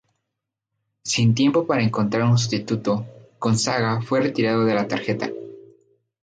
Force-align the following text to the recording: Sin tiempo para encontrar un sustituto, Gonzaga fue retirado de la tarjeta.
Sin 1.03 1.35
tiempo 1.35 1.67
para 1.67 1.83
encontrar 1.83 2.23
un 2.23 2.35
sustituto, 2.39 3.05
Gonzaga 3.39 4.01
fue 4.01 4.19
retirado 4.19 4.65
de 4.65 4.73
la 4.73 4.87
tarjeta. 4.87 5.29